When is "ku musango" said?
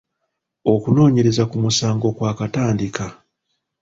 1.49-2.07